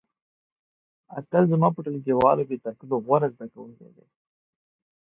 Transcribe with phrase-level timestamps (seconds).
[1.17, 4.05] اتل زما په ټولګیوالو کې تر ټولو غوره زده کوونکی دی.